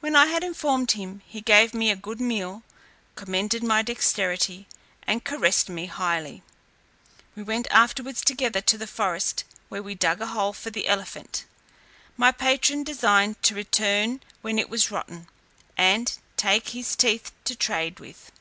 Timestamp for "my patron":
12.16-12.82